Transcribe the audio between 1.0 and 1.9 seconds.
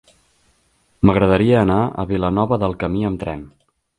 M'agradaria anar